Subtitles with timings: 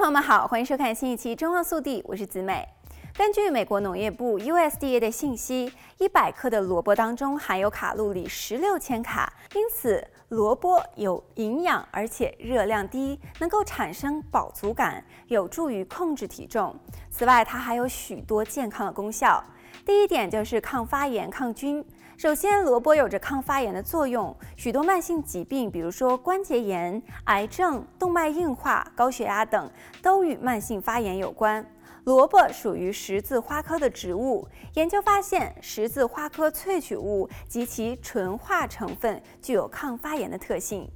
[0.00, 2.66] 朋友们好，欢迎收看新一期《中澳速递》，我是子美。
[3.14, 16.72] 根据美国农业部 USDA 的信息，一百克的萝卜当中含有卡路里十六千卡，因此萝卜有营养，而且热量低，能够产生饱足感，有助于控制体重。
[17.10, 19.42] 此外，它还有许多健康的功效。
[19.84, 21.84] 第一点就是抗发炎、抗菌。
[22.16, 29.68] 首先，萝卜有着抗发炎的作用，许多慢性疾病，比如说关节炎、癌症、动脉硬化、高血压等，
[30.00, 31.66] 都与慢性发炎有关。
[32.04, 40.90] 萝卜属于十字花科的植物，研究发现，十字花科萃取物及其纯化成分具有抗发炎的特性。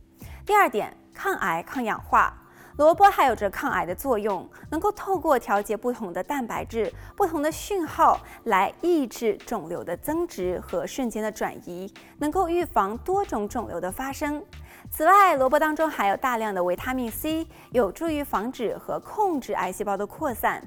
[0.47, 2.44] 第二点，抗癌、抗氧化。
[2.77, 14.45] 萝卜还有着抗癌的作用，能够透过调节不同的蛋白质、不同的讯号来抑制肿瘤的增殖和瞬间的转移，能够预防多种肿瘤的发生。
[14.91, 20.61] 此外，萝卜当中含有大量的维他命 C，有助于防止和控制癌细胞的扩散。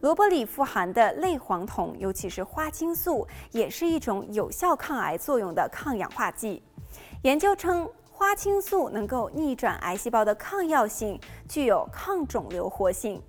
[0.00, 6.62] 萝卜里富含的类黄酮，尤其是花青素，也是一种有效抗癌作用的抗氧化剂。
[7.22, 13.22] 研究称，花青素能够逆转癌细胞的抗药性，具有抗肿瘤活性。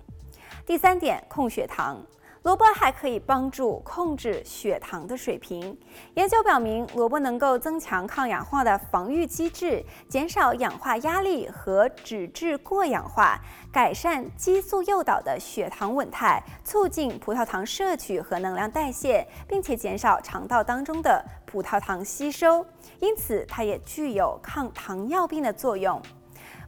[0.66, 2.04] 第三点，控血糖。
[2.42, 5.76] 萝卜还可以帮助控制血糖的水平。
[6.14, 13.38] 研究表明，萝卜能够增强抗氧化的防御机制，减少氧化压力和脂质过氧化，
[13.70, 22.64] 改善激素诱导的血糖稳态，促进葡萄糖摄取和能量代谢，并且减少肠道当中的葡萄糖吸收。
[23.00, 26.00] 因此，它也具有抗糖尿病的作用。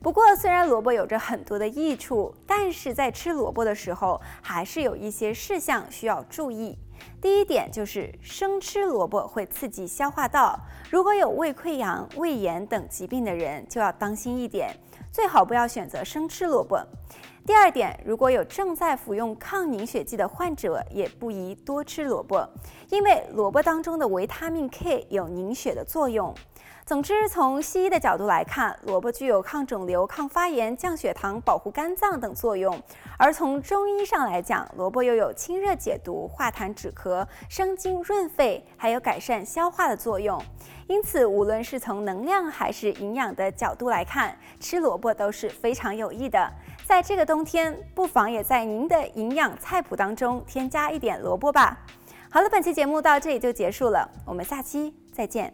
[0.02, 6.76] 不过，虽然萝卜有着很多的益处，但是在吃萝卜的时候，还是有一些事项需要注意。
[7.20, 10.58] 第一点就是生吃萝卜会刺激消化道，
[10.90, 14.76] 如果有胃溃疡、胃炎等疾病的人就要当心一点，
[15.12, 16.84] 最好不要选择生吃萝卜。
[17.44, 22.48] 第二点，如果有正在服用抗凝血剂的患者，也不宜多吃萝卜，
[22.88, 26.32] 因为萝卜当中的维他命 K 有凝血的作用。
[26.84, 32.72] 总之，从西医的角度来看，萝卜具有抗肿瘤、抗发炎、降血糖、保护肝脏等作用；
[33.16, 40.40] 而从中医上来讲，萝卜又有清热解毒、化痰止咳、生津润肺，还有改善消化的作用。
[40.88, 46.52] 因此，无论是从能量还是营养的角度来看，吃萝卜都是非常有益的。
[46.84, 51.78] 在这个冬天，不妨也在您的营养菜谱当中添加一点萝卜吧。
[52.30, 55.52] 好了，本期节目到这里就结束了，我们下期再见。